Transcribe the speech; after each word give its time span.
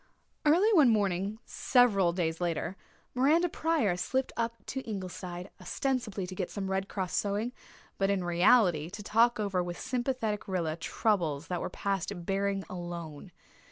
Early 0.47 0.73
one 0.73 0.89
morning, 0.89 1.37
several 1.45 2.11
days 2.11 2.41
later, 2.41 2.75
Miranda 3.13 3.47
Pryor 3.49 3.95
slipped 3.97 4.33
up 4.35 4.55
to 4.65 4.81
Ingleside, 4.81 5.51
ostensibly 5.61 6.25
to 6.25 6.33
get 6.33 6.49
some 6.49 6.71
Red 6.71 6.89
Cross 6.89 7.13
sewing, 7.15 7.53
but 7.99 8.09
in 8.09 8.23
reality 8.23 8.89
to 8.89 9.03
talk 9.03 9.39
over 9.39 9.61
with 9.61 9.79
sympathetic 9.79 10.47
Rilla 10.47 10.75
troubles 10.75 11.49
that 11.49 11.61
were 11.61 11.69
past 11.69 12.11
bearing 12.25 12.63
alone. 12.67 13.31